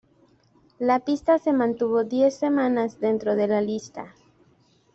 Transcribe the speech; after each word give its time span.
La 0.79 0.97
pista 1.01 1.37
se 1.37 1.53
mantuvo 1.53 2.03
diez 2.03 2.35
semanas 2.35 2.99
dentro 2.99 3.35
de 3.35 3.47
la 3.47 3.61
lista. 3.61 4.15